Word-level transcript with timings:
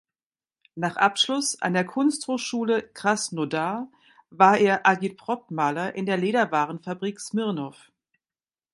Nach 0.73 0.95
Abschluss 0.97 1.61
an 1.61 1.75
der 1.75 1.85
Kunsthochschule 1.85 2.81
Krasnodar 2.81 3.87
war 4.31 4.57
er 4.57 4.87
Agitprop-Maler 4.87 5.93
in 5.93 6.07
der 6.07 6.17
Lederwarenfabrik 6.17 7.19
Smirnov. 7.19 7.91